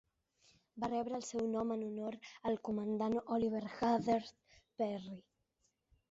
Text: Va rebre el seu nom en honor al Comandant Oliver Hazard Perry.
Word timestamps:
Va 0.83 0.87
rebre 0.91 1.17
el 1.17 1.25
seu 1.25 1.43
nom 1.55 1.73
en 1.75 1.83
honor 1.87 2.15
al 2.51 2.57
Comandant 2.69 3.17
Oliver 3.35 3.61
Hazard 3.73 4.31
Perry. 4.83 5.19